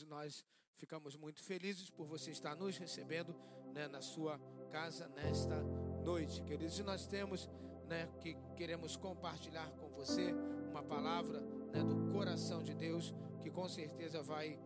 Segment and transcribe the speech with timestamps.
[0.00, 0.44] Nós
[0.76, 3.34] ficamos muito felizes por você estar nos recebendo
[3.74, 5.62] né, na sua casa nesta
[6.02, 6.78] noite, queridos.
[6.78, 7.48] E nós temos
[7.86, 10.32] né, que queremos compartilhar com você
[10.70, 11.40] uma palavra
[11.72, 14.58] né, do coração de Deus que com certeza vai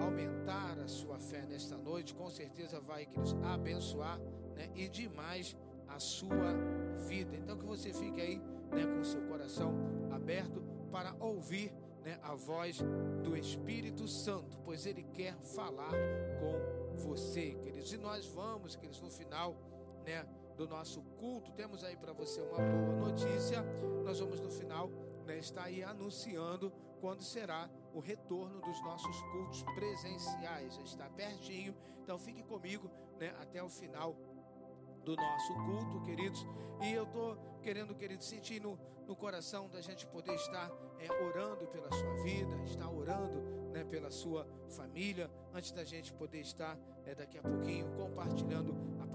[0.00, 4.18] aumentar a sua fé nesta noite, com certeza vai, queridos, abençoar
[4.56, 5.56] né, e demais
[5.86, 6.52] a sua
[7.06, 7.36] vida.
[7.36, 8.38] Então que você fique aí
[8.72, 9.72] né, com o seu coração
[10.10, 11.72] aberto para ouvir
[12.04, 12.80] né, a voz
[13.22, 15.92] do Espírito Santo, pois Ele quer falar
[16.38, 17.92] com você, queridos.
[17.92, 19.56] E nós vamos, queridos, no final,
[20.04, 23.62] né, do nosso culto, temos aí para você uma boa notícia.
[24.04, 24.88] Nós vamos no final,
[25.26, 26.70] né, estar aí anunciando
[27.00, 30.74] quando será o retorno dos nossos cultos presenciais.
[30.74, 34.14] Já está pertinho, então fique comigo, né, até o final
[35.04, 36.44] do nosso culto, queridos.
[36.80, 41.66] E eu estou querendo, queridos, sentir no, no coração da gente poder estar é, orando
[41.68, 43.40] pela sua vida, estar orando
[43.72, 48.74] né, pela sua família, antes da gente poder estar é, daqui a pouquinho compartilhando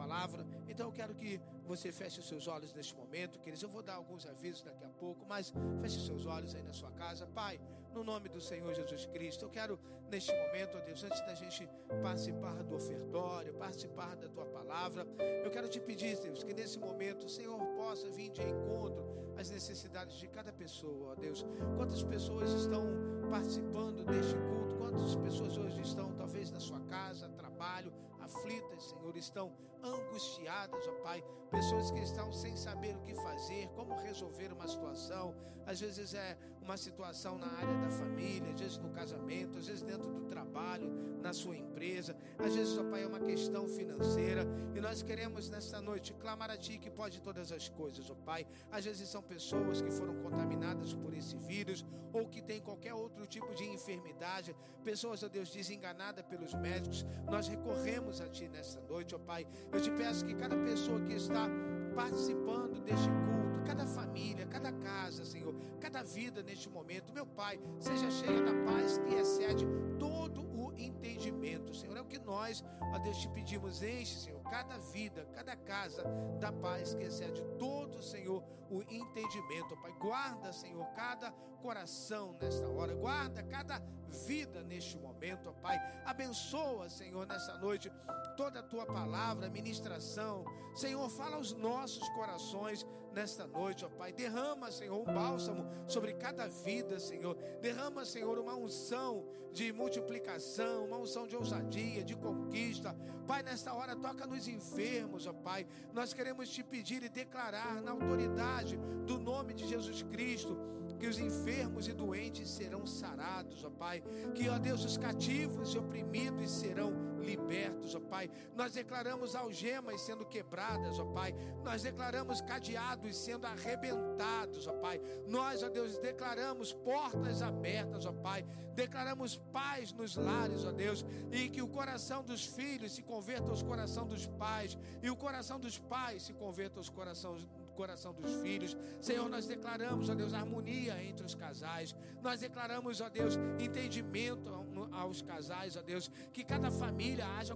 [0.09, 0.43] palavra.
[0.67, 3.61] Então eu quero que você feche os seus olhos neste momento, queridos.
[3.61, 6.91] Eu vou dar alguns avisos daqui a pouco, mas feche seus olhos aí na sua
[6.91, 7.27] casa.
[7.27, 7.61] Pai,
[7.93, 11.69] no nome do Senhor Jesus Cristo, eu quero neste momento, ó Deus, antes da gente
[12.01, 15.05] participar do ofertório, participar da tua palavra,
[15.43, 19.03] eu quero te pedir, Deus, que nesse momento o Senhor possa vir de encontro
[19.37, 21.45] às necessidades de cada pessoa, ó Deus.
[21.77, 22.83] Quantas pessoas estão
[23.29, 24.75] participando deste culto?
[24.77, 31.23] Quantas pessoas hoje estão, talvez, na sua casa, trabalho, aflitas, Senhor, estão angustiadas, ó Pai.
[31.51, 35.35] Pessoas que estão sem saber o que fazer, como resolver uma situação.
[35.65, 39.81] Às vezes é uma situação na área da família, às vezes no casamento, às vezes
[39.81, 42.15] dentro do trabalho, na sua empresa.
[42.37, 44.45] Às vezes, ó Pai, é uma questão financeira.
[44.75, 48.45] E nós queremos nesta noite clamar a Ti que pode todas as coisas, ó Pai.
[48.71, 53.25] Às vezes são pessoas que foram contaminadas por esse vírus ou que têm qualquer outro
[53.25, 54.55] tipo de enfermidade.
[54.83, 57.05] Pessoas, ó Deus, desenganadas pelos médicos.
[57.29, 59.45] Nós recorremos a Ti nesta noite, ó Pai.
[59.71, 61.47] Eu te peço que cada pessoa que está
[61.95, 68.09] participando deste culto, cada família, cada casa, Senhor, cada vida neste momento, meu Pai, seja
[68.09, 69.65] cheia da paz que excede
[69.99, 71.97] todo o entendimento, Senhor.
[71.97, 76.03] É o que nós, ó Deus, te pedimos, enche, Senhor, cada vida, cada casa
[76.39, 79.93] da paz que excede todo, Senhor, o entendimento, Pai.
[79.99, 83.81] Guarda, Senhor, cada coração nesta hora, guarda cada
[84.27, 85.77] vida neste momento, Pai.
[86.05, 87.91] Abençoa, Senhor, nessa noite
[88.35, 90.45] toda a tua palavra, ministração.
[90.73, 94.13] Senhor, fala aos nossos corações nesta noite, ó Pai.
[94.13, 97.35] Derrama, Senhor, um bálsamo sobre cada vida, Senhor.
[97.61, 102.95] Derrama, Senhor, uma unção de multiplicação, uma unção de ousadia, de conquista.
[103.27, 105.65] Pai, nesta hora, toca nos enfermos, ó Pai.
[105.93, 110.57] Nós queremos te pedir e declarar na autoridade do nome de Jesus Cristo
[110.99, 114.03] que os enfermos e doentes serão sarados, ó Pai.
[114.35, 118.29] Que, ó Deus, os cativos e oprimidos serão libertos, ó Pai.
[118.55, 121.33] Nós declaramos algemas sendo quebradas, ó Pai.
[121.63, 124.99] Nós declaramos cadeados sendo arrebentados, ó Pai.
[125.25, 128.45] Nós, ó Deus, declaramos portas abertas, ó Pai.
[128.75, 131.05] Declaramos paz nos lares, ó Deus.
[131.31, 134.77] E que o coração dos filhos se converta aos coração dos pais.
[135.01, 137.47] E o coração dos pais se converta aos corações
[137.79, 138.75] coração dos filhos.
[138.99, 141.95] Senhor, nós declaramos, ó Deus, harmonia entre os casais.
[142.21, 144.49] Nós declaramos, ó Deus, entendimento
[144.91, 146.11] aos casais, ó Deus.
[146.33, 147.55] Que cada família haja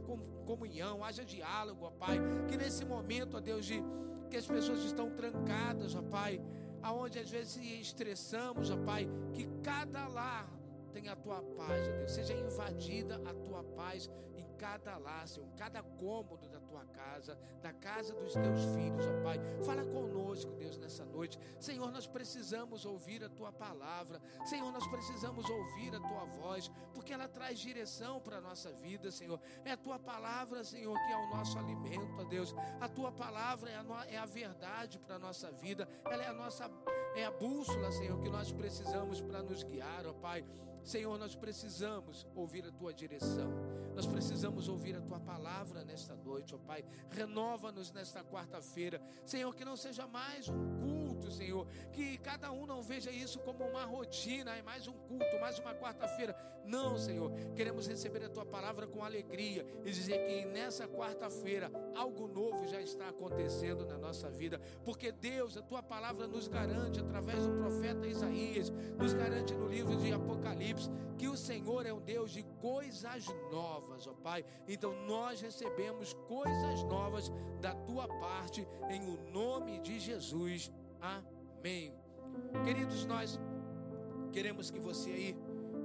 [0.51, 2.17] comunhão, haja diálogo, ó Pai.
[2.47, 3.84] Que nesse momento, ó Deus, de
[4.29, 6.41] que as pessoas estão trancadas, ó Pai,
[6.81, 7.57] aonde às vezes
[7.88, 10.47] estressamos, ó Pai, que cada lar
[10.94, 12.11] tenha a tua paz, ó Deus.
[12.11, 17.74] Seja invadida a tua paz em cada lar, Senhor, cada cômodo da tua casa, da
[17.74, 19.38] casa dos teus filhos, ó Pai.
[19.66, 21.38] Fala conosco, Deus, nessa noite.
[21.59, 24.22] Senhor, nós precisamos ouvir a tua palavra.
[24.46, 29.12] Senhor, nós precisamos ouvir a tua voz, porque ela traz direção para a nossa vida,
[29.12, 29.38] Senhor.
[29.66, 32.56] É a tua palavra, Senhor, que é o nosso alimento, ó Deus.
[32.79, 33.96] A tua palavra é a, no...
[34.03, 35.90] é a verdade para a nossa vida.
[36.06, 36.72] Ela é a nossa
[37.16, 40.46] é a bússola, Senhor, que nós precisamos para nos guiar, ó Pai.
[40.84, 43.50] Senhor, nós precisamos ouvir a tua direção.
[43.96, 46.84] Nós precisamos ouvir a tua palavra nesta noite, ó Pai.
[47.09, 49.02] Renova-nos nesta quarta-feira.
[49.26, 51.67] Senhor, que não seja mais um culto, Senhor.
[51.91, 55.73] Que cada um não veja isso como uma rotina, é mais um culto, mais uma
[55.73, 56.35] quarta-feira.
[56.66, 57.32] Não, Senhor.
[57.55, 62.82] Queremos receber a tua palavra com alegria e dizer que nessa quarta-feira algo novo já
[62.82, 64.59] está acontecendo na nossa vida.
[64.84, 69.96] Porque Deus, a tua palavra nos garante através do profeta Isaías, nos garante no livro
[69.97, 74.42] de Apocalipse que o Senhor é um Deus de coisas novas, ó Pai.
[74.67, 77.31] Então nós recebemos coisas novas
[77.61, 80.72] da tua parte, em o nome de Jesus.
[81.01, 81.93] Amém.
[82.63, 83.40] Queridos, nós
[84.31, 85.37] queremos que você aí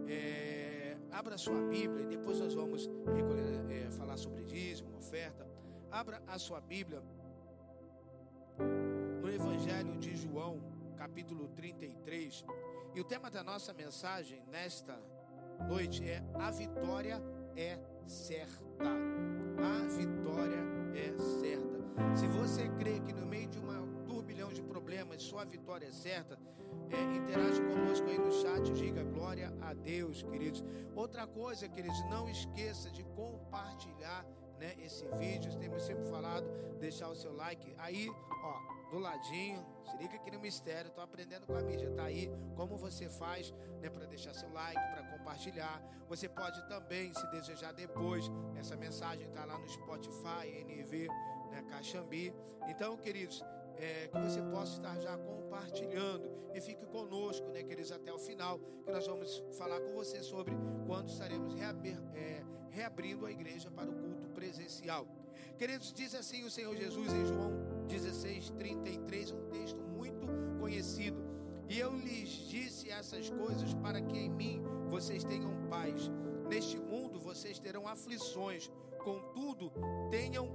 [0.08, 0.78] é,
[1.10, 5.46] Abra sua Bíblia e depois nós vamos recolher, é, falar sobre dízimo, oferta.
[5.90, 7.02] Abra a sua Bíblia
[9.20, 10.60] no Evangelho de João,
[10.96, 12.44] capítulo 33.
[12.94, 15.00] E o tema da nossa mensagem nesta
[15.66, 17.22] noite é A Vitória
[17.56, 17.78] é
[18.08, 18.64] Certa.
[19.58, 20.64] A vitória
[20.94, 22.16] é certa.
[22.16, 26.38] Se você crê que no meio de uma turbilhão de problemas sua vitória é certa,
[26.90, 30.64] é, interage conosco aí no chat, diga glória a Deus, queridos.
[30.96, 33.97] Outra coisa, queridos, não esqueça de compartilhar
[34.58, 35.56] né, esse vídeo.
[35.58, 36.46] Temos sempre falado,
[36.78, 37.74] deixar o seu like.
[37.78, 38.08] Aí,
[38.42, 42.30] ó, do ladinho, se liga aqui no mistério, tô aprendendo com a mídia, tá aí
[42.56, 45.82] como você faz, né, para deixar seu like, para compartilhar.
[46.08, 51.08] Você pode também, se desejar depois, essa mensagem tá lá no Spotify, NV,
[51.50, 52.34] né, Caxambi.
[52.66, 53.42] Então, queridos,
[53.76, 58.58] é, que você possa estar já compartilhando e fique conosco, né, queridos, até o final,
[58.58, 60.54] que nós vamos falar com você sobre
[60.86, 65.04] quando estaremos reabrir, é, reabrindo a igreja para o culto presencial.
[65.58, 67.50] Queridos, diz assim o Senhor Jesus em João
[67.88, 70.28] 16, 33, um texto muito
[70.60, 71.20] conhecido.
[71.68, 76.08] E eu lhes disse essas coisas para que em mim vocês tenham paz.
[76.48, 78.70] Neste mundo vocês terão aflições,
[79.02, 79.72] contudo,
[80.08, 80.46] tenham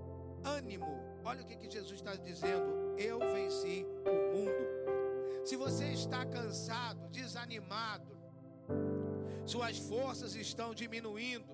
[0.45, 0.87] ânimo.
[1.25, 4.63] Olha o que, que Jesus está dizendo eu venci o mundo.
[5.43, 8.17] Se você está cansado, desanimado,
[9.45, 11.52] suas forças estão diminuindo,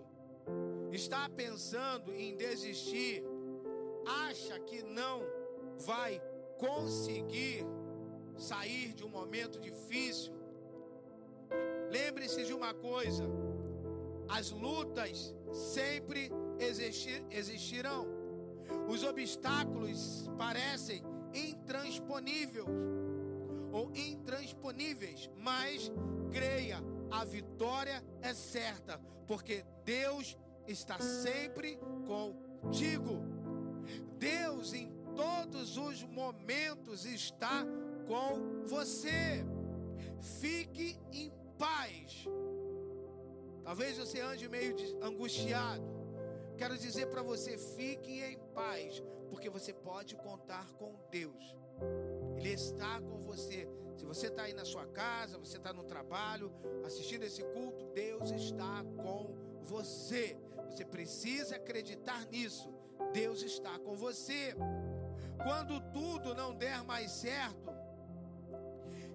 [1.00, 3.24] está pensando em desistir,
[4.06, 5.22] acha que não
[5.86, 6.22] vai
[6.58, 7.66] conseguir
[8.38, 10.34] sair de um momento difícil,
[11.90, 13.24] lembre-se de uma coisa:
[14.28, 16.30] as lutas sempre
[16.60, 18.06] existir, existirão,
[18.90, 21.02] os obstáculos parecem
[21.34, 22.66] intransponíveis
[23.72, 25.90] ou intransponíveis, mas
[26.30, 30.38] creia, a vitória é certa, porque Deus
[30.72, 33.20] está sempre contigo.
[34.18, 37.66] Deus em todos os momentos está
[38.08, 39.44] com você.
[40.40, 42.26] Fique em paz.
[43.64, 45.84] Talvez você ande meio angustiado.
[46.58, 51.56] Quero dizer para você, fique em paz, porque você pode contar com Deus.
[52.38, 53.68] Ele está com você.
[53.96, 56.52] Se você está aí na sua casa, você está no trabalho,
[56.86, 59.49] assistindo esse culto, Deus está com você.
[59.70, 60.36] Você
[60.90, 62.74] precisa acreditar nisso.
[63.14, 64.56] Deus está com você.
[65.44, 67.70] Quando tudo não der mais certo,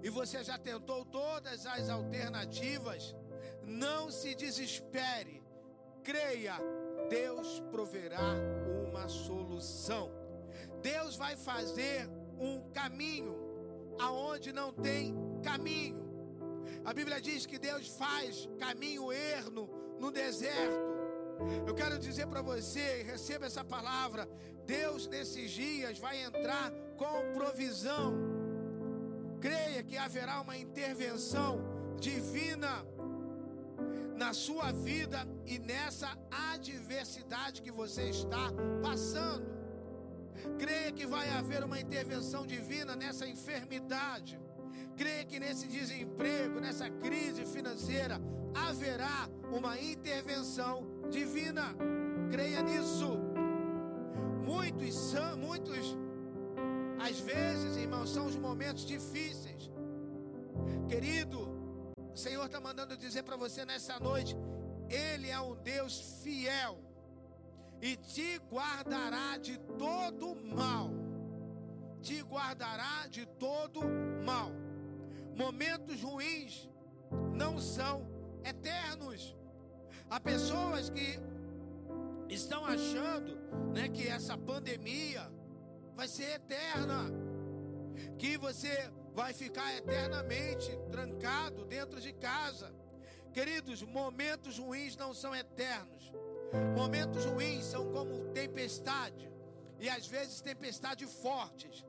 [0.03, 3.15] e você já tentou todas as alternativas,
[3.62, 5.43] não se desespere.
[6.03, 6.56] Creia,
[7.09, 8.35] Deus proverá
[8.87, 10.11] uma solução.
[10.83, 12.09] Deus vai fazer
[12.39, 13.35] um caminho
[13.99, 16.05] aonde não tem caminho.
[16.85, 19.69] A Bíblia diz que Deus faz caminho erno
[19.99, 20.94] no deserto.
[21.67, 24.29] Eu quero dizer para você, receba essa palavra.
[24.67, 28.14] Deus nesses dias vai entrar com provisão.
[29.41, 31.61] Creia que haverá uma intervenção
[31.99, 32.85] divina
[34.17, 36.17] na sua vida e nessa
[36.52, 38.50] adversidade que você está
[38.82, 39.52] passando.
[40.58, 44.41] Creia que vai haver uma intervenção divina nessa enfermidade.
[44.96, 48.20] Creia que nesse desemprego, nessa crise financeira,
[48.55, 51.75] haverá uma intervenção divina.
[52.31, 53.19] Creia nisso.
[54.44, 55.96] Muitos são, muitos,
[56.99, 59.70] às vezes, irmãos, são os momentos difíceis.
[60.89, 61.41] Querido,
[62.13, 64.37] o Senhor está mandando dizer para você nessa noite:
[64.89, 66.79] Ele é um Deus fiel
[67.81, 70.91] e te guardará de todo mal.
[72.01, 73.81] Te guardará de todo
[74.25, 74.51] mal.
[75.34, 76.69] Momentos ruins
[77.34, 78.14] não são
[78.44, 79.36] eternos.
[80.10, 81.19] Há pessoas que
[82.29, 83.36] estão achando
[83.72, 85.31] né, que essa pandemia
[85.94, 87.10] vai ser eterna,
[88.19, 92.74] que você vai ficar eternamente trancado dentro de casa.
[93.32, 96.13] Queridos, momentos ruins não são eternos.
[96.77, 99.31] Momentos ruins são como tempestade,
[99.81, 101.84] e às vezes tempestades fortes.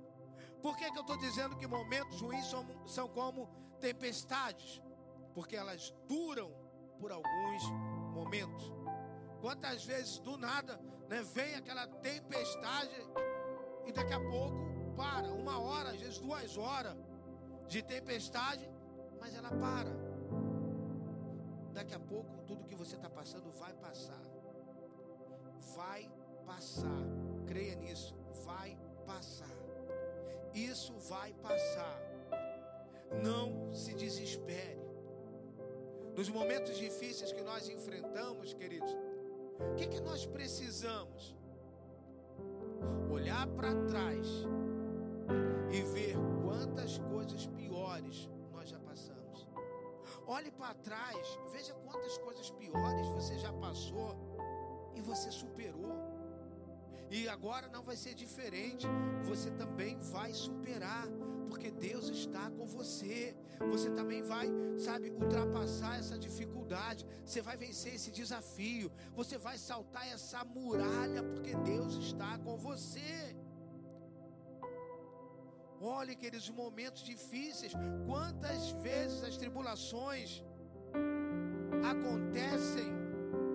[0.62, 3.47] Por que, que eu estou dizendo que momentos ruins são, são como
[3.79, 4.81] tempestades?
[5.35, 6.51] Porque elas duram
[6.99, 7.63] por alguns
[8.13, 8.73] momentos.
[9.41, 12.95] Quantas vezes do nada né, vem aquela tempestade
[13.85, 14.57] e daqui a pouco
[14.95, 16.95] para, uma hora, às vezes duas horas
[17.67, 18.67] de tempestade,
[19.19, 19.91] mas ela para.
[21.73, 24.21] Daqui a pouco, tudo que você está passando vai passar.
[25.75, 26.09] Vai
[26.45, 27.03] passar.
[27.45, 28.15] Creia nisso.
[28.45, 29.49] Vai passar.
[30.53, 31.99] Isso vai passar.
[33.21, 34.84] Não se desespere.
[36.15, 38.91] Nos momentos difíceis que nós enfrentamos, queridos,
[39.60, 41.36] o que, que nós precisamos?
[43.12, 44.27] Olhar para trás
[45.72, 49.48] e ver quantas coisas piores nós já passamos.
[50.25, 54.15] Olhe para trás, veja quantas coisas piores você já passou
[54.95, 55.95] e você superou.
[57.10, 58.88] E agora não vai ser diferente.
[59.24, 61.07] Você também vai superar,
[61.45, 63.35] porque Deus está com você.
[63.71, 64.47] Você também vai,
[64.77, 67.05] sabe, ultrapassar essa dificuldade.
[67.23, 68.91] Você vai vencer esse desafio.
[69.13, 73.35] Você vai saltar essa muralha, porque Deus está com você.
[75.79, 77.73] Olhe, queridos, momentos difíceis.
[78.05, 80.43] Quantas vezes as tribulações
[81.91, 82.91] acontecem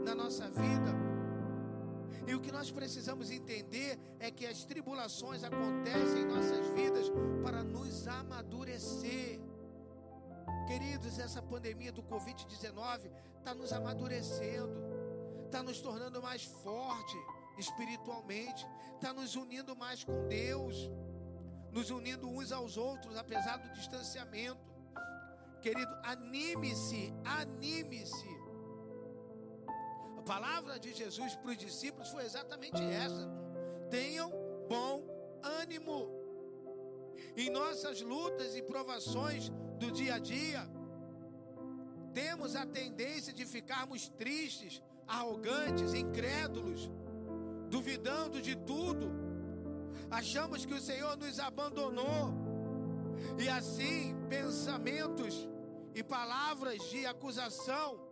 [0.04, 1.10] na nossa vida
[2.30, 7.06] e o que nós precisamos entender é que as tribulações acontecem em nossas vidas
[7.42, 9.40] para nos amadurecer.
[10.68, 14.80] Queridos, essa pandemia do Covid-19 está nos amadurecendo,
[15.46, 17.16] está nos tornando mais forte
[17.58, 20.88] espiritualmente, está nos unindo mais com Deus,
[21.72, 24.70] nos unindo uns aos outros, apesar do distanciamento.
[25.60, 28.39] Querido, anime-se, anime-se
[30.30, 33.25] palavra de Jesus para os discípulos foi exatamente essa:
[33.90, 34.30] tenham
[34.68, 34.96] bom
[35.60, 35.99] ânimo.
[37.37, 40.62] Em nossas lutas e provações do dia a dia,
[42.14, 46.88] temos a tendência de ficarmos tristes, arrogantes, incrédulos,
[47.68, 49.08] duvidando de tudo.
[50.10, 52.32] Achamos que o Senhor nos abandonou.
[53.38, 55.49] E assim, pensamentos
[55.94, 58.10] e palavras de acusação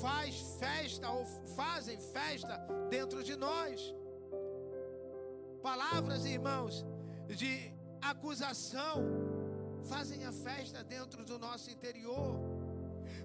[0.00, 1.24] faz festa ou
[1.56, 2.56] fazem festa
[2.88, 3.80] dentro de nós.
[5.62, 6.84] Palavras, irmãos,
[7.28, 9.02] de acusação
[9.84, 12.36] fazem a festa dentro do nosso interior.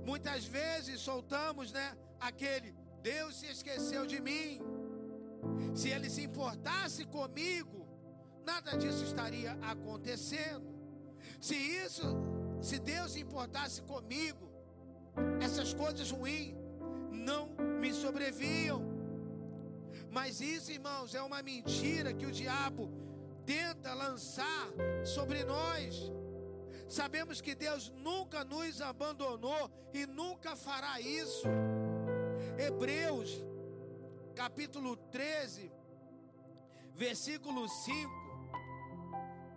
[0.05, 4.59] Muitas vezes soltamos, né, aquele Deus se esqueceu de mim.
[5.75, 7.87] Se ele se importasse comigo,
[8.45, 10.67] nada disso estaria acontecendo.
[11.39, 12.03] Se isso,
[12.61, 14.46] se Deus se importasse comigo,
[15.41, 16.55] essas coisas ruins
[17.11, 18.81] não me sobreviam.
[20.09, 22.89] Mas isso, irmãos, é uma mentira que o diabo
[23.45, 24.67] tenta lançar
[25.03, 26.11] sobre nós.
[26.87, 31.47] Sabemos que Deus nunca nos abandonou e nunca fará isso.
[32.57, 33.43] Hebreus,
[34.35, 35.71] capítulo 13,
[36.93, 38.27] versículo 5.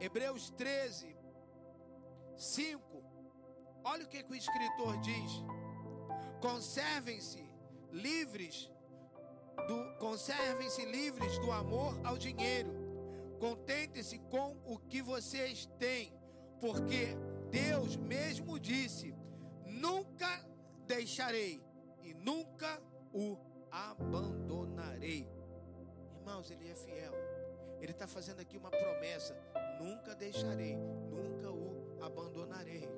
[0.01, 1.17] Hebreus 13,
[2.37, 2.90] 5.
[3.85, 5.43] Olha o que, que o escritor diz.
[6.41, 7.45] Conservem-se
[7.93, 8.71] livres
[9.67, 12.71] do conservem-se livres do amor ao dinheiro.
[13.39, 16.13] Contentem-se com o que vocês têm,
[16.61, 17.17] porque
[17.51, 19.15] Deus mesmo disse:
[19.65, 20.29] Nunca
[20.87, 21.63] deixarei
[22.03, 22.81] e nunca
[23.13, 23.39] o
[23.71, 25.29] abandonarei.
[26.19, 27.13] Irmãos, Ele é fiel.
[27.81, 29.35] Ele está fazendo aqui uma promessa:
[29.81, 32.89] Nunca deixarei, nunca o abandonarei.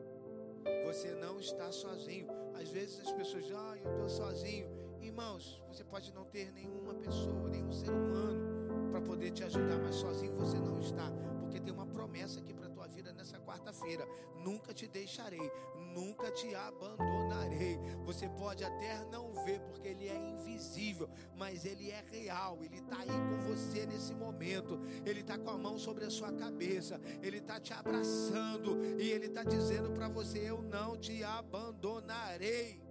[0.85, 2.29] Você não está sozinho.
[2.55, 4.69] Às vezes as pessoas dizem, ah, eu estou sozinho.
[5.01, 9.97] Irmãos, você pode não ter nenhuma pessoa, nenhum ser humano para poder te ajudar, mas
[9.97, 11.11] sozinho você não está.
[11.41, 14.07] Porque tem uma promessa aqui para a tua vida nessa quarta-feira:
[14.43, 15.51] nunca te deixarei,
[15.95, 17.79] nunca te abandonarei.
[18.05, 22.63] Você pode até não ver, porque ele é invisível, mas ele é real.
[22.63, 24.81] Ele está aí com você nesse momento.
[25.05, 27.01] Ele está com a mão sobre a sua cabeça.
[27.23, 32.83] Ele está te abraçando e ele está dizendo para você: Eu não te abandonarei.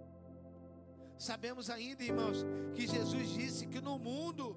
[1.18, 2.44] Sabemos ainda, irmãos,
[2.74, 4.56] que Jesus disse que no mundo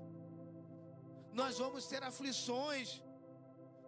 [1.32, 3.04] nós vamos ter aflições.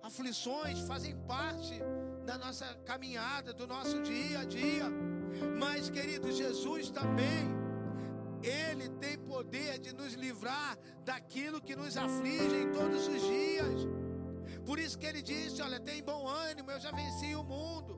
[0.03, 1.81] Aflições fazem parte
[2.27, 4.87] da nossa caminhada, do nosso dia a dia.
[5.57, 7.43] Mas, querido, Jesus também,
[8.43, 13.79] Ele tem poder de nos livrar daquilo que nos aflige em todos os dias.
[14.65, 17.93] Por isso que Ele disse: Olha, tem bom ânimo, eu já venci o mundo.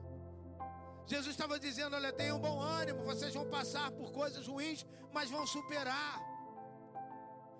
[1.06, 5.44] Jesus estava dizendo: Olha, tenham bom ânimo, vocês vão passar por coisas ruins, mas vão
[5.44, 6.16] superar.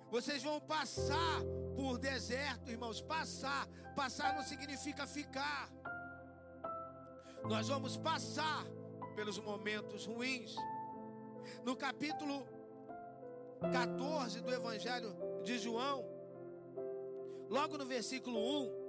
[0.09, 1.37] Vocês vão passar
[1.75, 3.01] por deserto, irmãos.
[3.01, 3.67] Passar.
[3.93, 5.69] Passar não significa ficar.
[7.43, 8.65] Nós vamos passar
[9.15, 10.55] pelos momentos ruins.
[11.65, 12.47] No capítulo
[13.71, 16.05] 14 do Evangelho de João,
[17.49, 18.81] logo no versículo 1,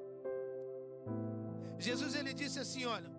[1.79, 3.11] Jesus ele disse assim: Olha,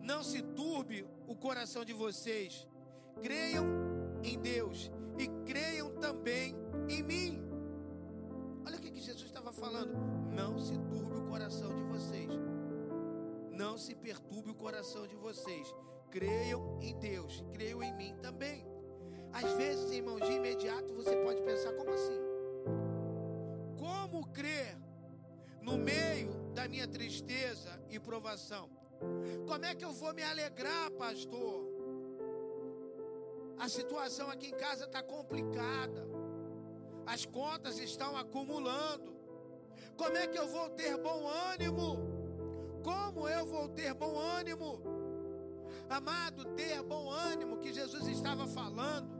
[0.00, 2.66] não se turbe o coração de vocês,
[3.22, 3.66] creiam
[4.22, 6.37] em Deus e creiam também
[13.88, 15.74] se perturbe o coração de vocês.
[16.10, 18.66] creiam em Deus, creiam em mim também.
[19.32, 22.20] Às vezes, irmãos, de imediato você pode pensar: como assim?
[23.78, 24.76] Como crer
[25.62, 28.68] no meio da minha tristeza e provação?
[29.46, 31.66] Como é que eu vou me alegrar, pastor?
[33.58, 36.06] A situação aqui em casa está complicada.
[37.06, 39.16] As contas estão acumulando.
[39.96, 42.07] Como é que eu vou ter bom ânimo?
[42.88, 44.80] Como eu vou ter bom ânimo?
[45.90, 49.18] Amado, ter bom ânimo que Jesus estava falando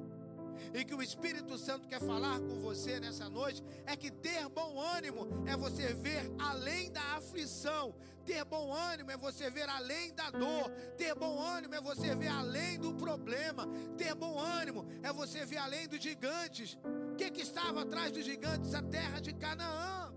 [0.73, 4.81] e que o Espírito Santo quer falar com você nessa noite é que ter bom
[4.81, 7.95] ânimo é você ver além da aflição,
[8.25, 12.29] ter bom ânimo é você ver além da dor, ter bom ânimo é você ver
[12.29, 16.79] além do problema, ter bom ânimo é você ver além dos gigantes.
[17.13, 18.73] O que, que estava atrás dos gigantes?
[18.75, 20.11] A terra de Canaã.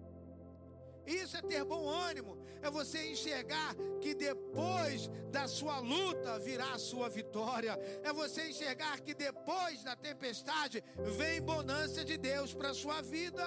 [1.05, 6.79] Isso é ter bom ânimo, é você enxergar que depois da sua luta virá a
[6.79, 10.83] sua vitória, é você enxergar que depois da tempestade
[11.17, 13.45] vem bonança de Deus para a sua vida.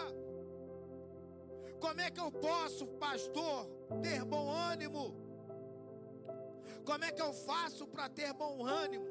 [1.80, 3.66] Como é que eu posso, pastor,
[4.02, 5.14] ter bom ânimo?
[6.84, 9.06] Como é que eu faço para ter bom ânimo?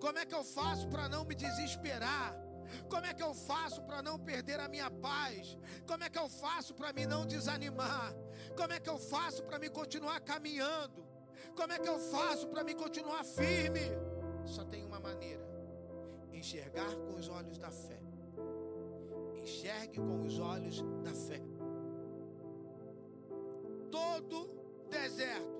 [0.00, 2.47] Como é que eu faço para não me desesperar?
[2.88, 5.56] Como é que eu faço para não perder a minha paz?
[5.86, 8.14] Como é que eu faço para me não desanimar?
[8.56, 11.06] Como é que eu faço para me continuar caminhando?
[11.54, 13.80] Como é que eu faço para me continuar firme?
[14.44, 15.44] Só tem uma maneira:
[16.32, 18.00] enxergar com os olhos da fé.
[19.36, 21.40] Enxergue com os olhos da fé.
[23.90, 24.48] Todo
[24.90, 25.58] deserto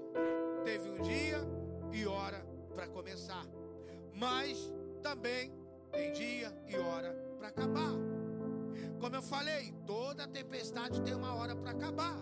[0.64, 1.38] teve um dia
[1.92, 3.46] e hora para começar,
[4.14, 4.72] mas
[5.02, 5.57] também
[5.90, 7.92] tem dia e hora para acabar.
[9.00, 12.16] Como eu falei, toda tempestade tem uma hora para acabar,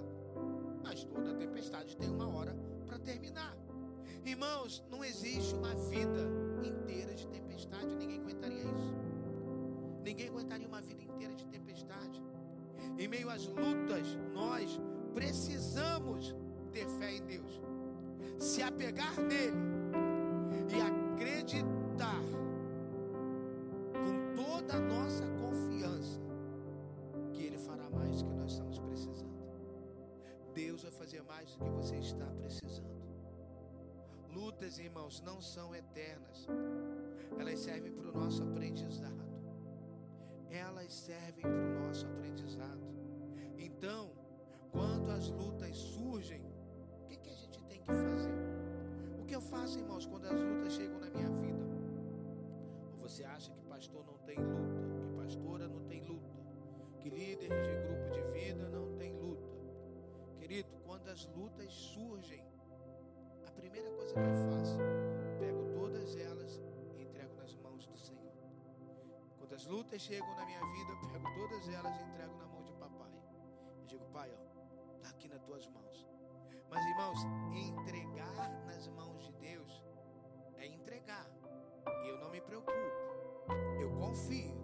[0.83, 2.57] mas toda tempestade tem uma hora
[2.87, 3.57] para terminar.
[4.25, 6.29] Irmãos, não existe uma vida
[6.63, 8.97] inteira de tempestade, ninguém aguentaria isso.
[10.03, 12.23] Ninguém aguentaria uma vida inteira de tempestade.
[12.99, 14.81] Em meio às lutas, nós
[15.15, 16.35] precisamos
[16.73, 17.61] ter fé em Deus,
[18.39, 19.57] se apegar nele
[20.69, 20.96] e acreditar
[35.07, 36.47] irmãos, não são eternas,
[37.39, 39.25] elas servem para o nosso aprendizado.
[40.51, 42.81] Elas servem para o nosso aprendizado.
[43.57, 44.11] Então,
[44.73, 46.43] quando as lutas surgem,
[47.03, 48.35] o que, que a gente tem que fazer?
[49.21, 51.65] O que eu faço, irmãos, quando as lutas chegam na minha vida?
[53.01, 56.35] Ou você acha que pastor não tem luta, que pastora não tem luta,
[57.01, 59.53] que líder de grupo de vida não tem luta.
[60.41, 62.45] Querido, quando as lutas surgem,
[63.69, 64.79] primeira coisa que eu faço,
[65.41, 66.61] pego todas elas
[66.95, 68.33] e entrego nas mãos do Senhor.
[69.39, 72.63] Quando as lutas chegam na minha vida, eu pego todas elas e entrego na mão
[72.63, 73.11] de papai.
[73.81, 76.07] Eu digo, pai, ó, tá aqui nas tuas mãos.
[76.71, 77.19] Mas irmãos,
[77.53, 79.83] entregar nas mãos de Deus
[80.59, 81.29] é entregar.
[82.07, 82.73] Eu não me preocupo.
[83.81, 84.55] Eu confio.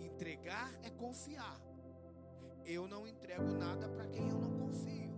[0.00, 1.60] Entregar é confiar.
[2.64, 5.11] Eu não entrego nada para quem eu não confio.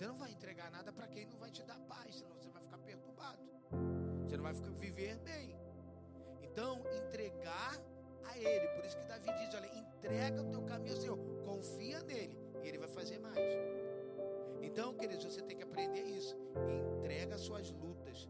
[0.00, 2.62] Você não vai entregar nada para quem não vai te dar paz, senão você vai
[2.62, 3.38] ficar perturbado.
[4.24, 5.54] Você não vai ficar, viver bem.
[6.40, 7.78] Então, entregar
[8.24, 8.66] a Ele.
[8.68, 12.34] Por isso que Davi diz: olha, entrega o teu caminho ao Senhor, confia nele,
[12.64, 13.36] e Ele vai fazer mais.
[14.62, 16.34] Então, queridos, você tem que aprender isso.
[16.96, 18.26] Entrega as suas lutas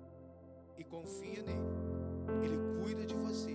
[0.77, 1.69] e confia nele.
[2.43, 3.55] Ele cuida de você.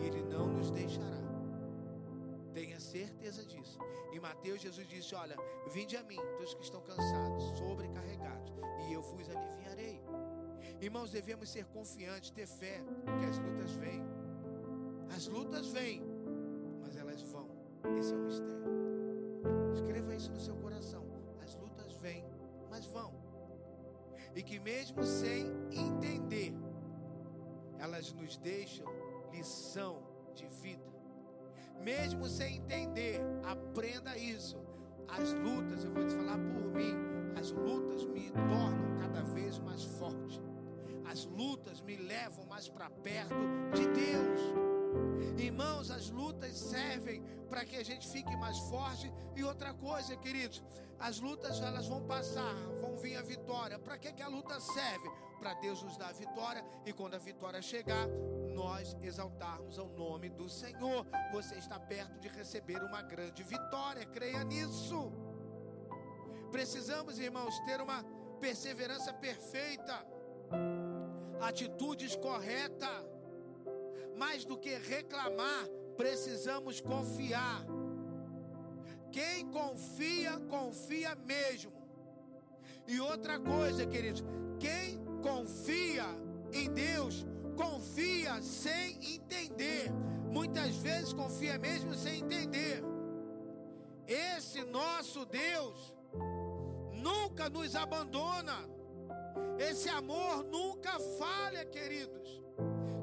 [0.00, 1.27] E Ele não nos deixará.
[2.98, 3.78] Certeza disso.
[4.12, 5.36] Em Mateus, Jesus disse: Olha,
[5.72, 8.52] vinde a mim, todos que estão cansados, sobrecarregados,
[8.88, 10.02] e eu vos aliviarei.
[10.80, 12.82] Irmãos, devemos ser confiantes, ter fé,
[13.20, 14.02] que as lutas vêm.
[15.14, 16.02] As lutas vêm,
[16.80, 17.48] mas elas vão.
[17.96, 18.64] Esse é o mistério.
[19.74, 21.04] Escreva isso no seu coração.
[21.40, 22.24] As lutas vêm,
[22.68, 23.14] mas vão.
[24.34, 26.52] E que mesmo sem entender,
[27.78, 28.86] elas nos deixam
[29.30, 30.02] lição
[30.34, 30.97] de vida.
[31.82, 34.56] Mesmo sem entender, aprenda isso.
[35.08, 36.94] As lutas, eu vou te falar por mim,
[37.38, 40.40] as lutas me tornam cada vez mais forte.
[41.06, 43.34] As lutas me levam mais para perto
[43.74, 44.40] de Deus.
[45.38, 49.10] Irmãos, as lutas servem para que a gente fique mais forte.
[49.34, 50.62] E outra coisa, queridos,
[50.98, 53.78] as lutas elas vão passar, vão vir a vitória.
[53.78, 55.08] Para que, que a luta serve?
[55.38, 58.06] Para Deus nos dar a vitória e quando a vitória chegar,
[58.58, 61.06] nós exaltarmos ao nome do Senhor.
[61.32, 65.12] Você está perto de receber uma grande vitória, creia nisso.
[66.50, 68.00] Precisamos, irmãos, ter uma
[68.40, 69.96] perseverança perfeita.
[71.40, 73.06] atitudes corretas.
[74.22, 75.64] Mais do que reclamar,
[75.96, 77.60] precisamos confiar.
[79.12, 81.72] Quem confia, confia mesmo.
[82.88, 84.24] E outra coisa, queridos,
[84.58, 86.06] quem confia
[86.52, 87.24] em Deus,
[87.58, 89.90] confia sem entender.
[90.30, 92.82] Muitas vezes confia mesmo sem entender.
[94.06, 95.92] Esse nosso Deus
[96.92, 98.56] nunca nos abandona.
[99.58, 102.40] Esse amor nunca falha, queridos.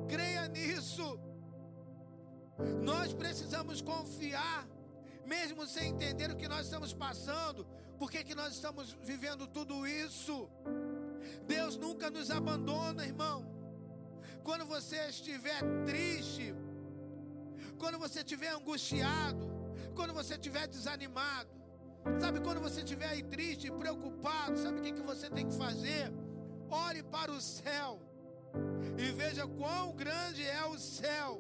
[0.08, 1.20] Creia nisso.
[2.82, 4.66] Nós precisamos confiar,
[5.26, 7.66] mesmo sem entender o que nós estamos passando,
[8.00, 10.50] por que nós estamos vivendo tudo isso.
[11.46, 13.55] Deus nunca nos abandona, irmão.
[14.48, 16.54] Quando você estiver triste,
[17.82, 19.46] quando você estiver angustiado,
[19.96, 21.50] quando você estiver desanimado,
[22.24, 26.12] sabe quando você estiver aí triste, preocupado, sabe o que, que você tem que fazer?
[26.70, 28.00] Olhe para o céu
[29.04, 31.32] e veja quão grande é o céu.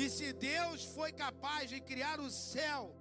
[0.00, 2.94] E se Deus foi capaz de criar o céu,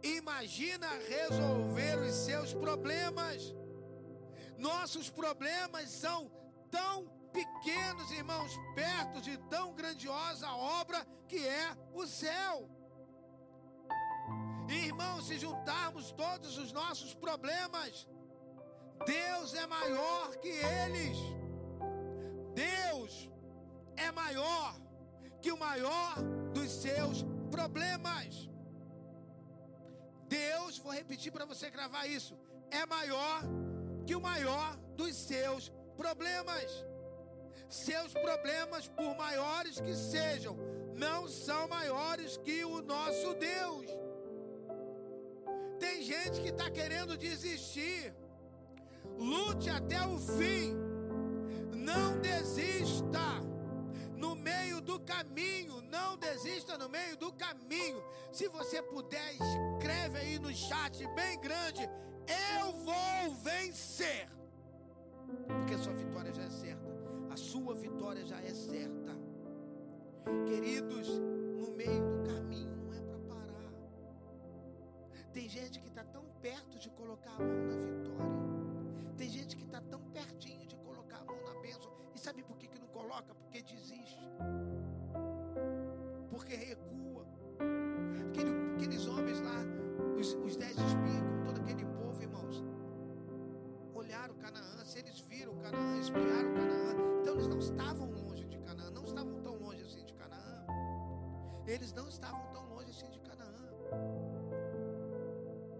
[0.00, 3.52] imagina resolver os seus problemas.
[4.56, 6.30] Nossos problemas são
[6.70, 7.11] tão
[7.92, 12.68] pequenos, irmãos, perto de tão grandiosa obra que é o céu.
[14.68, 18.08] Irmãos, se juntarmos todos os nossos problemas,
[19.06, 21.18] Deus é maior que eles.
[22.54, 23.30] Deus
[23.96, 24.74] é maior
[25.40, 26.14] que o maior
[26.54, 28.48] dos seus problemas.
[30.28, 32.38] Deus, vou repetir para você gravar isso,
[32.70, 33.42] é maior
[34.06, 36.91] que o maior dos seus problemas.
[37.72, 40.54] Seus problemas, por maiores que sejam,
[40.94, 43.86] não são maiores que o nosso Deus.
[45.80, 48.14] Tem gente que está querendo desistir.
[49.16, 50.74] Lute até o fim.
[51.72, 53.40] Não desista
[54.16, 55.80] no meio do caminho.
[55.80, 58.04] Não desista no meio do caminho.
[58.30, 61.88] Se você puder, escreve aí no chat bem grande:
[62.58, 64.28] Eu vou vencer.
[65.46, 66.81] Porque sua vitória já é certa.
[67.32, 69.16] A sua vitória já é certa.
[70.46, 71.08] Queridos,
[71.58, 73.72] no meio do caminho não é para parar.
[75.32, 79.16] Tem gente que está tão perto de colocar a mão na vitória.
[79.16, 81.90] Tem gente que está tão pertinho de colocar a mão na bênção.
[82.14, 83.34] E sabe por que, que não coloca?
[83.34, 84.20] Porque desiste.
[86.30, 87.26] Porque recua.
[88.28, 89.64] Aquele, aqueles homens lá,
[90.20, 92.62] os, os dez com todo aquele povo, irmãos,
[93.94, 94.84] olharam Canaã.
[94.84, 96.81] Se eles viram Canaã, espiaram Canaã,
[97.62, 100.66] estavam longe de Canaã, não estavam tão longe assim de Canaã.
[101.66, 103.52] Eles não estavam tão longe assim de Canaã.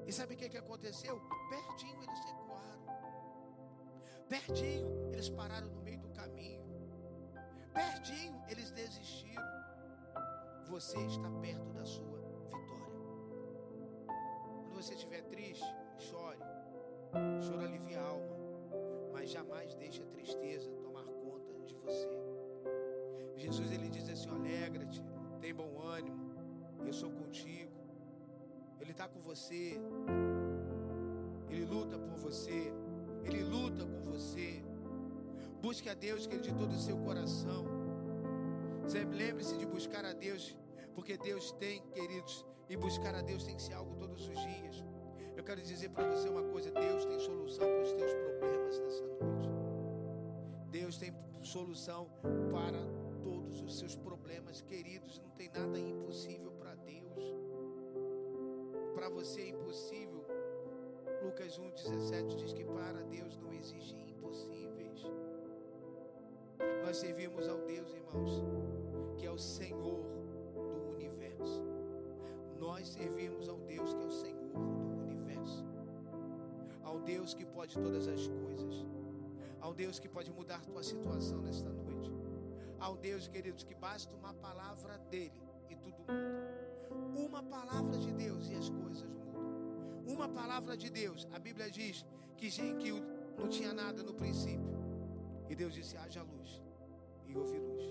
[0.07, 1.21] E sabe o que, que aconteceu?
[1.51, 2.83] Pertinho eles recuaram.
[4.29, 6.63] Pertinho eles pararam no meio do caminho.
[7.75, 9.43] Pertinho eles desistiram.
[10.69, 11.82] Você está perto da
[26.93, 27.73] eu sou contigo.
[28.79, 29.81] Ele está com você.
[31.49, 32.71] Ele luta por você.
[33.25, 34.63] Ele luta com você.
[35.63, 37.65] Busque a Deus, que ele de todo o seu coração.
[39.23, 40.55] Lembre-se de buscar a Deus,
[40.95, 44.85] porque Deus tem, queridos, e buscar a Deus tem que ser algo todos os dias.
[45.35, 49.07] Eu quero dizer para você uma coisa: Deus tem solução para os teus problemas nessa
[49.07, 49.49] noite.
[50.71, 52.11] Deus tem solução
[52.51, 52.81] para
[53.53, 55.19] todos os seus problemas, queridos.
[55.19, 57.23] Não tem nada impossível para Deus.
[58.95, 60.25] Para você é impossível.
[61.23, 65.03] Lucas 1,17 diz que para Deus não existe impossíveis.
[66.83, 68.43] Nós servimos ao Deus, irmãos,
[69.19, 70.03] que é o Senhor
[70.55, 71.63] do universo.
[72.59, 75.65] Nós servimos ao Deus que é o Senhor do universo.
[76.83, 78.87] Ao Deus que pode todas as coisas.
[79.61, 81.82] Ao Deus que pode mudar tua situação nesta noite.
[82.83, 85.41] Ao Deus, queridos, que basta uma palavra dele
[85.71, 87.21] e tudo muda.
[87.25, 90.13] Uma palavra de Deus e as coisas mudam.
[90.15, 91.29] Uma palavra de Deus.
[91.33, 92.05] A Bíblia diz
[92.37, 92.91] que, que
[93.39, 94.73] não tinha nada no princípio.
[95.49, 96.61] E Deus disse: haja luz.
[97.29, 97.85] E houve luz.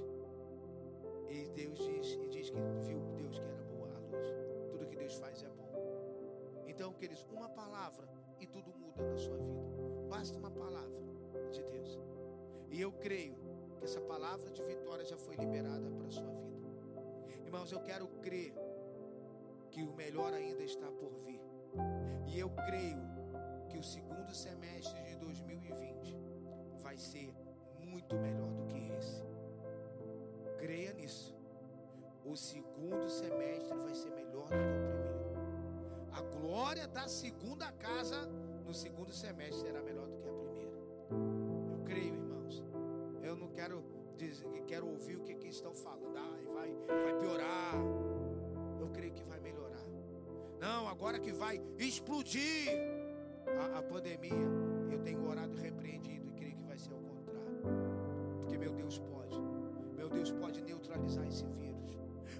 [1.29, 4.27] E Deus diz, e diz que viu Deus que era boa a luz.
[4.71, 5.71] Tudo que Deus faz é bom.
[6.67, 8.09] Então, queridos, uma palavra
[8.41, 9.63] e tudo muda na sua vida.
[10.09, 10.99] Basta uma palavra
[11.49, 11.97] de Deus.
[12.69, 13.50] E eu creio
[13.81, 16.71] que essa palavra de vitória já foi liberada para a sua vida.
[17.43, 18.53] Irmãos, eu quero crer
[19.71, 21.41] que o melhor ainda está por vir.
[22.27, 23.01] E eu creio
[23.69, 26.15] que o segundo semestre de 2020
[26.77, 27.33] vai ser
[27.79, 29.23] muito melhor do que esse.
[30.59, 31.35] Creia nisso.
[32.23, 35.31] O segundo semestre vai ser melhor do que o primeiro.
[36.11, 38.27] A glória da segunda casa
[38.63, 40.07] no segundo semestre será melhor
[51.01, 52.69] agora que vai explodir
[53.59, 54.47] a, a pandemia.
[54.91, 57.57] Eu tenho orado repreendido e creio que vai ser o contrário.
[58.39, 59.35] Porque meu Deus pode.
[59.95, 61.97] Meu Deus pode neutralizar esse vírus.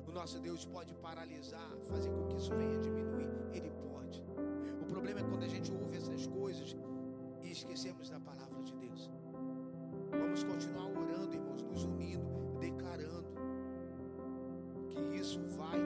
[0.08, 3.32] O nosso Deus pode paralisar, fazer com que isso venha diminuir.
[3.52, 4.24] Ele pode.
[4.80, 6.78] O problema é quando a gente ouve essas coisas
[7.42, 9.10] e esquecemos da palavra de Deus.
[10.12, 13.34] Vamos continuar orando, irmãos, nos unindo, declarando
[14.88, 15.80] que isso vai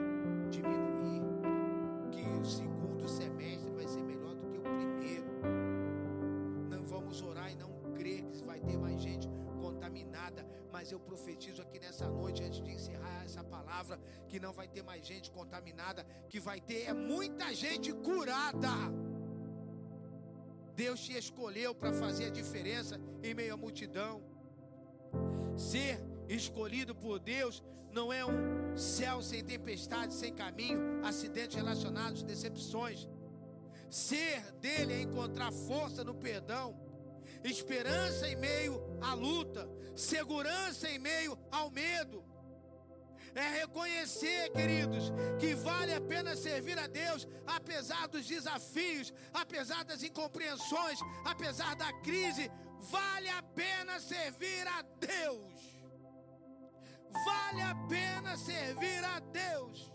[10.86, 14.84] mas eu profetizo aqui nessa noite, antes de encerrar essa palavra, que não vai ter
[14.84, 18.68] mais gente contaminada, que vai ter é muita gente curada.
[20.76, 24.22] Deus te escolheu para fazer a diferença em meio à multidão.
[25.56, 33.08] Ser escolhido por Deus não é um céu sem tempestade, sem caminho, acidentes relacionados, decepções.
[33.90, 36.78] Ser dele é encontrar força no perdão,
[37.42, 42.24] esperança em meio à luta, segurança em meio ao medo.
[43.34, 50.02] É reconhecer, queridos, que vale a pena servir a Deus, apesar dos desafios, apesar das
[50.02, 55.52] incompreensões, apesar da crise, vale a pena servir a Deus.
[57.24, 59.92] Vale a pena servir a Deus.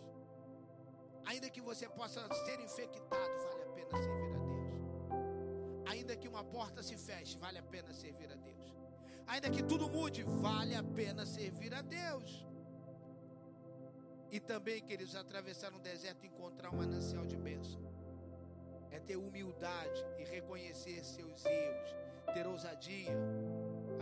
[1.26, 5.90] Ainda que você possa ser infectado, vale a pena servir a Deus.
[5.92, 8.61] Ainda que uma porta se feche, vale a pena servir a Deus.
[9.32, 12.46] Ainda que tudo mude, vale a pena servir a Deus.
[14.30, 17.82] E também, queridos, atravessar um deserto e encontrar um manancial de bênção.
[18.92, 21.96] É ter humildade e reconhecer seus erros,
[22.34, 23.16] ter ousadia,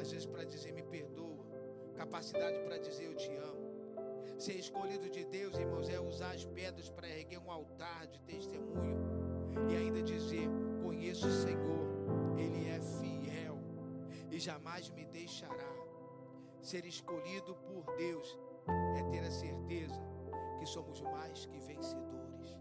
[0.01, 1.45] às vezes para dizer me perdoa,
[1.95, 3.69] capacidade para dizer eu te amo.
[4.39, 8.97] Ser escolhido de Deus, irmãos, é usar as pedras para erguer um altar de testemunho
[9.69, 10.47] e ainda dizer:
[10.81, 11.88] Conheço o Senhor,
[14.39, 15.69] jamais me deixará.
[16.61, 18.37] Ser escolhido por Deus
[18.97, 20.01] é ter a certeza
[20.57, 22.57] que somos mais que vencedores.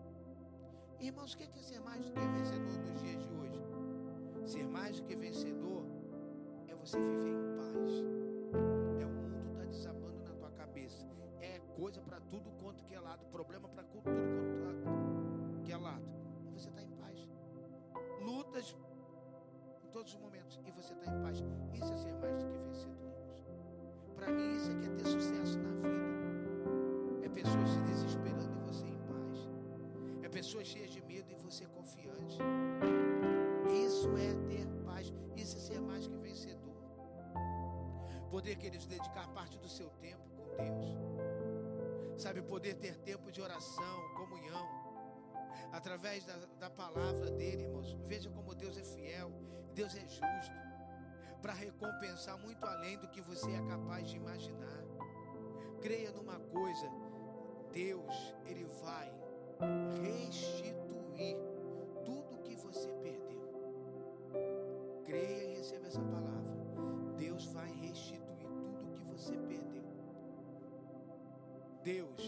[1.01, 3.63] Irmãos, o que é ser mais do que vencedor nos dias de hoje?
[4.47, 5.85] Ser mais do que vencedor
[6.67, 7.93] é você viver em paz.
[9.01, 11.07] É o mundo está desabando na tua cabeça.
[11.41, 16.18] É coisa para tudo quanto que é lado, problema para tudo quanto que é lado.
[19.99, 21.39] Todos os momentos e você está em paz.
[21.75, 23.13] Isso é ser mais do que vencedor.
[24.15, 27.27] Para mim, isso é que é ter sucesso na vida.
[27.27, 29.39] É pessoas se desesperando e você em paz.
[30.23, 32.39] É pessoas cheias de medo e você confiante.
[33.85, 35.13] Isso é ter paz.
[35.37, 36.81] Isso é ser mais que vencedor.
[38.31, 42.23] Poder, queridos, dedicar parte do seu tempo com Deus.
[42.23, 44.65] Sabe, poder ter tempo de oração, comunhão.
[45.73, 47.97] Através da, da palavra dele, irmãos.
[48.07, 49.33] Veja como Deus é fiel.
[49.79, 50.59] Deus é justo.
[51.41, 54.83] Para recompensar muito além do que você é capaz de imaginar.
[55.81, 56.91] Creia numa coisa
[57.73, 59.09] Deus, Ele vai
[60.03, 61.37] restituir
[62.05, 63.41] tudo que você perdeu.
[65.07, 67.15] Creia e receba essa palavra.
[67.17, 69.85] Deus vai restituir tudo que você perdeu.
[71.85, 72.28] Deus,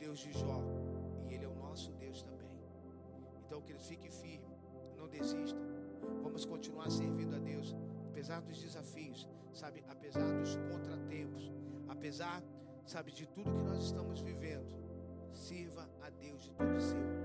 [0.00, 0.58] Deus de Jó.
[1.28, 2.58] E Ele é o nosso Deus também.
[3.44, 4.56] Então, queridos, fique firme.
[4.96, 5.60] Não desista.
[6.22, 7.76] Vamos continuar servindo a Deus.
[8.08, 9.84] Apesar dos desafios, sabe?
[9.88, 11.52] Apesar dos contratempos.
[11.88, 12.42] Apesar,
[12.86, 14.74] sabe, de tudo que nós estamos vivendo.
[15.32, 17.19] Sirva a Deus de todo o seu